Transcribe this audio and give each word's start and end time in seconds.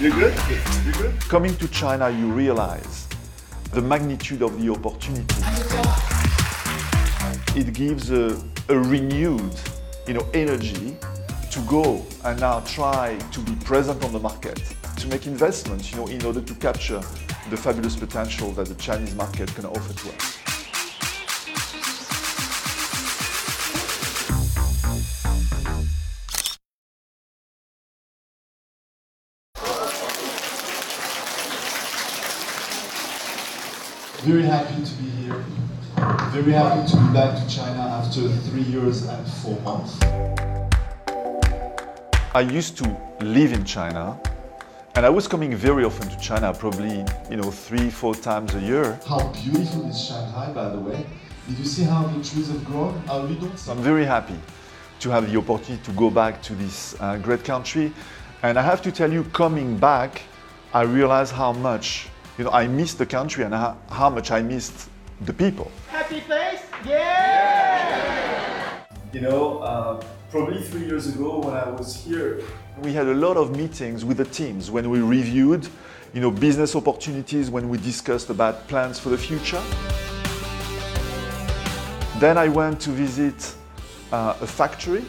You 0.00 0.10
good? 0.10 0.34
You 0.86 0.92
good? 0.92 1.20
Coming 1.28 1.54
to 1.56 1.68
China, 1.68 2.08
you 2.08 2.32
realize 2.32 3.06
the 3.72 3.82
magnitude 3.82 4.40
of 4.40 4.58
the 4.58 4.70
opportunity. 4.70 5.42
It 7.54 7.74
gives 7.74 8.10
a, 8.10 8.42
a 8.70 8.78
renewed, 8.78 9.54
you 10.06 10.14
know, 10.14 10.26
energy 10.32 10.96
to 11.50 11.60
go 11.68 12.06
and 12.24 12.40
now 12.40 12.60
try 12.60 13.18
to 13.32 13.40
be 13.40 13.54
present 13.56 14.02
on 14.02 14.12
the 14.12 14.18
market, 14.18 14.62
to 14.96 15.06
make 15.08 15.26
investments, 15.26 15.90
you 15.90 15.98
know, 15.98 16.06
in 16.06 16.24
order 16.24 16.40
to 16.40 16.54
capture 16.54 17.02
the 17.50 17.56
fabulous 17.56 17.96
potential 17.96 18.50
that 18.52 18.66
the 18.66 18.74
Chinese 18.76 19.14
market 19.14 19.54
can 19.54 19.66
offer 19.66 19.92
to 19.92 20.16
us. 20.16 20.41
Very 34.24 34.44
happy 34.44 34.84
to 34.84 34.94
be 35.02 35.10
here. 35.10 35.44
Very 36.30 36.52
happy 36.52 36.88
to 36.92 36.96
be 36.96 37.12
back 37.12 37.36
to 37.42 37.48
China 37.52 37.80
after 37.80 38.28
three 38.28 38.62
years 38.62 39.02
and 39.08 39.26
four 39.26 39.60
months. 39.62 40.00
I 42.32 42.42
used 42.48 42.76
to 42.76 42.96
live 43.18 43.52
in 43.52 43.64
China, 43.64 44.16
and 44.94 45.04
I 45.04 45.10
was 45.10 45.26
coming 45.26 45.56
very 45.56 45.84
often 45.84 46.08
to 46.08 46.16
China, 46.20 46.54
probably 46.54 47.04
you 47.30 47.36
know 47.36 47.50
three, 47.50 47.90
four 47.90 48.14
times 48.14 48.54
a 48.54 48.60
year. 48.60 49.00
How 49.08 49.26
beautiful 49.32 49.88
is 49.90 50.00
Shanghai, 50.00 50.52
by 50.52 50.68
the 50.68 50.78
way? 50.78 51.04
Did 51.48 51.58
you 51.58 51.64
see 51.64 51.82
how 51.82 52.06
the 52.06 52.22
trees 52.22 52.46
have 52.46 52.64
grown? 52.64 52.96
How 53.08 53.26
you 53.26 53.34
don't 53.34 53.68
I'm 53.68 53.82
very 53.82 54.04
happy 54.04 54.38
to 55.00 55.10
have 55.10 55.32
the 55.32 55.36
opportunity 55.36 55.82
to 55.82 55.90
go 55.98 56.10
back 56.10 56.40
to 56.42 56.54
this 56.54 56.94
uh, 57.00 57.16
great 57.18 57.42
country, 57.42 57.92
and 58.44 58.56
I 58.56 58.62
have 58.62 58.82
to 58.82 58.92
tell 58.92 59.12
you, 59.12 59.24
coming 59.32 59.76
back, 59.76 60.22
I 60.72 60.82
realized 60.82 61.32
how 61.32 61.52
much 61.52 62.06
you 62.38 62.44
know 62.44 62.50
I 62.50 62.66
missed 62.66 62.98
the 62.98 63.06
country 63.06 63.44
and 63.44 63.54
how, 63.54 63.76
how 63.90 64.10
much 64.10 64.30
I 64.30 64.42
missed 64.42 64.88
the 65.22 65.32
people. 65.32 65.70
Happy 65.88 66.20
face? 66.20 66.62
Yeah! 66.84 68.84
You 69.12 69.20
know, 69.20 69.58
uh, 69.58 70.02
probably 70.30 70.62
three 70.62 70.86
years 70.86 71.14
ago 71.14 71.38
when 71.38 71.54
I 71.54 71.70
was 71.70 71.94
here, 71.94 72.42
we 72.80 72.92
had 72.92 73.06
a 73.06 73.14
lot 73.14 73.36
of 73.36 73.56
meetings 73.56 74.04
with 74.04 74.16
the 74.16 74.24
teams 74.24 74.70
when 74.70 74.88
we 74.88 75.00
reviewed, 75.00 75.68
you 76.14 76.20
know, 76.20 76.30
business 76.30 76.74
opportunities, 76.74 77.50
when 77.50 77.68
we 77.68 77.78
discussed 77.78 78.30
about 78.30 78.66
plans 78.68 78.98
for 78.98 79.10
the 79.10 79.18
future. 79.18 79.62
Then 82.18 82.38
I 82.38 82.48
went 82.48 82.80
to 82.82 82.90
visit 82.90 83.54
uh, 84.12 84.36
a 84.40 84.46
factory 84.46 85.04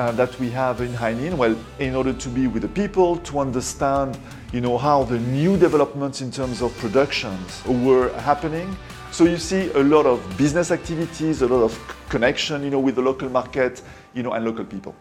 uh, 0.00 0.10
that 0.12 0.32
we 0.40 0.48
have 0.48 0.80
in 0.80 0.90
Hainan, 0.94 1.34
well, 1.34 1.54
in 1.78 1.94
order 1.94 2.14
to 2.14 2.28
be 2.30 2.46
with 2.46 2.62
the 2.62 2.68
people, 2.68 3.18
to 3.18 3.38
understand, 3.38 4.18
you 4.50 4.62
know, 4.62 4.78
how 4.78 5.04
the 5.04 5.18
new 5.18 5.58
developments 5.58 6.22
in 6.22 6.30
terms 6.30 6.62
of 6.62 6.74
productions 6.78 7.62
were 7.66 8.08
happening. 8.20 8.74
So 9.12 9.24
you 9.24 9.36
see 9.36 9.70
a 9.72 9.82
lot 9.82 10.06
of 10.06 10.18
business 10.38 10.70
activities, 10.70 11.42
a 11.42 11.46
lot 11.46 11.62
of 11.62 11.78
connection, 12.08 12.64
you 12.64 12.70
know, 12.70 12.78
with 12.78 12.94
the 12.94 13.02
local 13.02 13.28
market, 13.28 13.82
you 14.14 14.22
know, 14.22 14.32
and 14.32 14.42
local 14.42 14.64
people. 14.64 14.94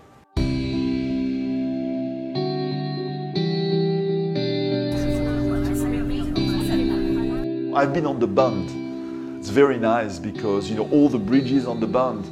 I've 7.74 7.94
been 7.94 8.06
on 8.06 8.20
the 8.20 8.28
Bund. 8.28 8.70
It's 9.40 9.48
very 9.48 9.80
nice 9.80 10.20
because 10.20 10.70
you 10.70 10.76
know 10.76 10.90
all 10.90 11.08
the 11.08 11.18
bridges 11.18 11.66
on 11.66 11.80
the 11.80 11.88
Bund, 11.88 12.26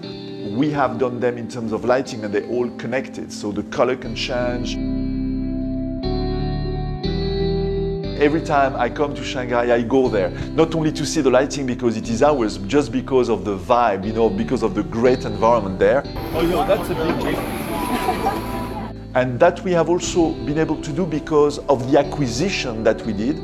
we 0.56 0.70
have 0.72 0.98
done 0.98 1.20
them 1.20 1.38
in 1.38 1.48
terms 1.48 1.72
of 1.72 1.86
lighting 1.86 2.23
and 2.23 2.34
they're 2.34 2.48
all 2.48 2.70
connected, 2.78 3.31
so 3.31 3.52
the 3.52 3.64
color 3.64 3.95
can 3.95 4.16
change. 4.16 4.78
Every 8.20 8.42
time 8.42 8.76
I 8.76 8.89
come 8.89 9.14
to 9.14 9.23
Shanghai, 9.23 9.76
I 9.76 9.83
go 9.83 10.08
there, 10.10 10.32
not 10.55 10.73
only 10.73 10.92
to 10.92 11.05
see 11.05 11.22
the 11.22 11.30
lighting 11.30 11.67
because 11.67 11.98
it 11.98 12.10
is 12.10 12.23
ours, 12.23 12.58
just 12.60 12.92
because 12.92 13.30
of 13.30 13.45
the 13.45 13.55
vibe, 13.55 14.05
you 14.05 14.14
know, 14.14 14.27
because 14.27 14.64
of 14.64 14.73
the 14.73 14.82
great 14.82 15.23
environment 15.26 15.77
there. 15.77 16.04
Oh, 16.33 16.42
yo, 16.42 16.66
that's 16.66 16.89
a 16.89 16.95
big 16.95 17.16
difference. 17.20 17.67
And 19.14 19.39
that 19.39 19.64
we 19.64 19.72
have 19.72 19.89
also 19.89 20.32
been 20.45 20.58
able 20.58 20.82
to 20.82 20.92
do 20.92 21.05
because 21.05 21.60
of 21.70 21.92
the 21.92 21.99
acquisition 21.99 22.83
that 22.83 23.04
we 23.05 23.14
did 23.14 23.38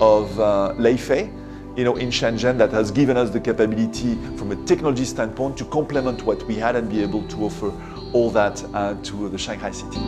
of 0.00 0.40
uh, 0.40 0.74
Leifei, 0.78 1.30
you 1.78 1.84
know, 1.84 1.94
in 1.94 2.08
Shenzhen 2.08 2.58
that 2.58 2.72
has 2.72 2.90
given 2.90 3.16
us 3.16 3.30
the 3.30 3.38
capability 3.38 4.16
from 4.36 4.50
a 4.50 4.56
technology 4.66 5.04
standpoint 5.04 5.56
to 5.58 5.64
complement 5.66 6.24
what 6.24 6.42
we 6.42 6.56
had 6.56 6.74
and 6.74 6.90
be 6.90 7.00
able 7.00 7.22
to 7.28 7.44
offer 7.44 7.72
all 8.12 8.30
that 8.30 8.64
uh, 8.74 8.96
to 9.04 9.28
the 9.28 9.38
Shanghai 9.38 9.70
city. 9.70 10.00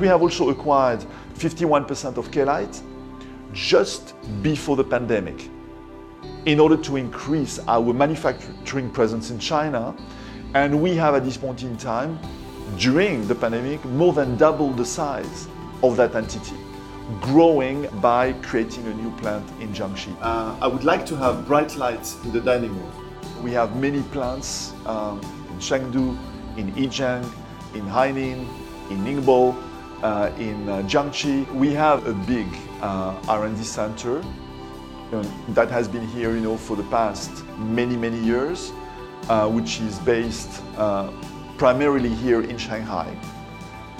We 0.00 0.06
have 0.06 0.22
also 0.22 0.50
acquired 0.50 1.04
51% 1.34 2.18
of 2.18 2.30
Klite 2.30 2.80
just 3.52 4.14
before 4.44 4.76
the 4.76 4.84
pandemic 4.84 5.50
in 6.44 6.60
order 6.60 6.76
to 6.76 6.94
increase 6.94 7.58
our 7.66 7.92
manufacturing 7.92 8.90
presence 8.90 9.30
in 9.30 9.40
China. 9.40 9.96
And 10.54 10.80
we 10.80 10.94
have 10.94 11.16
at 11.16 11.24
this 11.24 11.36
point 11.36 11.64
in 11.64 11.76
time, 11.76 12.16
during 12.78 13.26
the 13.26 13.34
pandemic, 13.34 13.84
more 13.86 14.12
than 14.12 14.36
double 14.36 14.70
the 14.70 14.84
size 14.84 15.48
of 15.82 15.96
that 15.96 16.14
entity, 16.14 16.56
growing 17.20 17.86
by 18.00 18.32
creating 18.42 18.86
a 18.86 18.94
new 18.94 19.10
plant 19.18 19.48
in 19.60 19.72
Jiangxi. 19.72 20.14
Uh, 20.20 20.56
I 20.60 20.66
would 20.66 20.84
like 20.84 21.06
to 21.06 21.16
have 21.16 21.46
bright 21.46 21.76
lights 21.76 22.16
in 22.24 22.32
the 22.32 22.40
dining 22.40 22.74
room. 22.76 22.92
We 23.42 23.52
have 23.52 23.76
many 23.76 24.02
plants 24.02 24.72
um, 24.86 25.20
in 25.50 25.58
Chengdu, 25.58 26.16
in 26.56 26.72
Yijiang, 26.72 27.24
in 27.74 27.82
Hainan, 27.82 28.46
in 28.90 29.04
Ningbo, 29.04 29.54
uh, 30.02 30.30
in 30.38 30.68
uh, 30.68 30.82
Jiangxi. 30.82 31.52
We 31.54 31.72
have 31.74 32.06
a 32.06 32.12
big 32.12 32.46
uh, 32.80 33.14
R&D 33.28 33.62
center 33.62 34.22
you 35.10 35.22
know, 35.22 35.22
that 35.50 35.70
has 35.70 35.88
been 35.88 36.06
here, 36.08 36.32
you 36.32 36.40
know, 36.40 36.56
for 36.56 36.76
the 36.76 36.82
past 36.84 37.30
many, 37.58 37.96
many 37.96 38.18
years, 38.18 38.72
uh, 39.28 39.48
which 39.48 39.80
is 39.80 39.98
based 40.00 40.62
uh, 40.76 41.10
primarily 41.58 42.08
here 42.08 42.42
in 42.42 42.58
Shanghai, 42.58 43.16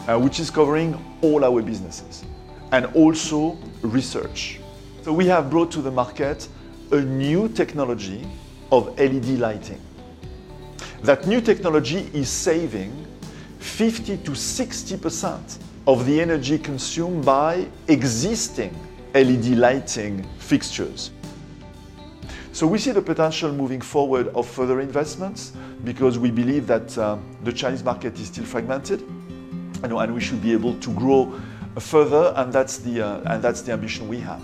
uh, 0.07 0.19
which 0.19 0.41
is 0.41 0.51
covering 0.51 1.03
all 1.23 1.45
our 1.45 1.63
businesses 1.63 2.25
and 2.73 2.87
also 2.95 3.59
research. 3.83 4.61
So 5.03 5.13
we 5.13 5.27
have 5.27 5.51
brought 5.51 5.71
to 5.73 5.83
the 5.83 5.91
market 5.91 6.49
a 6.93 7.01
new 7.01 7.49
technology 7.49 8.27
of 8.73 8.99
LED 8.99 9.39
lighting. 9.39 9.81
That 11.03 11.27
new 11.27 11.41
technology 11.41 12.11
is 12.13 12.29
saving 12.29 13.07
50 13.59 14.19
to 14.19 14.35
60 14.35 14.97
percent 14.97 15.59
of 15.87 16.05
the 16.07 16.21
energy 16.21 16.59
consumed 16.59 17.25
by 17.25 17.69
existing 17.89 18.75
LED 19.15 19.57
lighting 19.57 20.27
fixtures. 20.39 21.11
So 22.53 22.67
we 22.67 22.79
see 22.79 22.91
the 22.91 23.03
potential 23.03 23.53
moving 23.53 23.81
forward 23.81 24.29
of 24.29 24.49
further 24.49 24.81
investments 24.81 25.53
because 25.85 26.19
we 26.19 26.31
believe 26.31 26.67
that 26.67 26.97
uh, 26.97 27.19
the 27.45 27.53
Chinese 27.53 27.85
market 27.85 28.19
is 28.19 28.29
still 28.29 28.45
fragmented, 28.45 29.03
you 29.83 29.89
know, 29.89 29.99
and 29.99 30.15
we 30.15 30.21
should 30.21 30.43
be 30.43 30.53
able 30.53 30.75
to 30.75 30.91
grow 30.93 31.41
further, 31.79 32.33
and 32.37 32.53
that's 32.53 32.79
the 32.79 33.03
uh, 33.03 33.33
and 33.33 33.43
that's 33.43 33.63
the 33.63 33.73
ambition 33.73 34.09
we 34.09 34.19
have. 34.21 34.43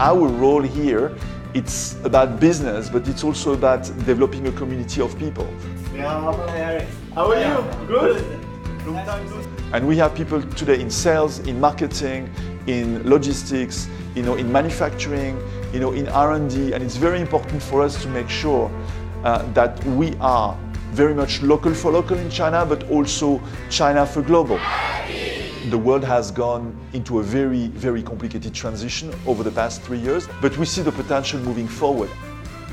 Our 0.00 0.28
role 0.28 0.62
here, 0.62 1.14
it's 1.52 1.96
about 2.04 2.40
business, 2.40 2.88
but 2.88 3.06
it's 3.06 3.22
also 3.22 3.52
about 3.52 3.84
developing 4.06 4.46
a 4.46 4.52
community 4.52 5.02
of 5.02 5.18
people. 5.18 5.46
How 7.14 7.32
are 7.32 7.38
you? 7.38 7.86
Good? 7.86 8.24
Long 8.86 9.04
time 9.04 9.28
good. 9.28 9.46
And 9.72 9.86
we 9.86 9.96
have 9.98 10.14
people 10.14 10.42
today 10.42 10.80
in 10.80 10.90
sales, 10.90 11.40
in 11.40 11.60
marketing, 11.60 12.30
in 12.66 13.02
logistics, 13.08 13.88
you 14.14 14.22
know, 14.22 14.36
in 14.36 14.50
manufacturing, 14.50 15.38
you 15.72 15.80
know, 15.80 15.92
in 15.92 16.08
R&D, 16.08 16.72
and 16.72 16.82
it's 16.82 16.96
very 16.96 17.20
important 17.20 17.62
for 17.62 17.82
us 17.82 18.00
to 18.02 18.08
make 18.08 18.28
sure 18.28 18.70
uh, 19.24 19.50
that 19.52 19.82
we 19.84 20.14
are 20.20 20.58
very 20.92 21.14
much 21.14 21.42
local 21.42 21.72
for 21.72 21.92
local 21.92 22.18
in 22.18 22.30
China, 22.30 22.66
but 22.66 22.88
also 22.90 23.40
China 23.70 24.04
for 24.04 24.22
global. 24.22 24.58
The 25.68 25.78
world 25.78 26.04
has 26.04 26.30
gone 26.30 26.74
into 26.94 27.20
a 27.20 27.22
very, 27.22 27.68
very 27.68 28.02
complicated 28.02 28.54
transition 28.54 29.14
over 29.26 29.42
the 29.42 29.50
past 29.50 29.82
three 29.82 29.98
years, 29.98 30.26
but 30.40 30.56
we 30.56 30.64
see 30.64 30.82
the 30.82 30.92
potential 30.92 31.38
moving 31.40 31.68
forward. 31.68 32.10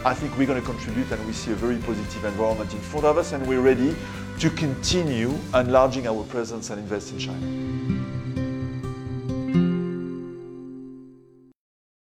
I 0.05 0.13
think 0.13 0.37
we're 0.37 0.47
going 0.47 0.59
to 0.59 0.65
contribute 0.65 1.11
and 1.11 1.25
we 1.27 1.33
see 1.33 1.51
a 1.51 1.55
very 1.55 1.77
positive 1.77 2.23
environment 2.23 2.73
in 2.73 2.79
front 2.79 3.05
of 3.05 3.17
us 3.17 3.33
and 3.33 3.45
we're 3.45 3.61
ready 3.61 3.95
to 4.39 4.49
continue 4.51 5.33
enlarging 5.53 6.07
our 6.07 6.23
presence 6.23 6.69
and 6.69 6.79
invest 6.79 7.11
in 7.11 7.19
China. 7.19 8.26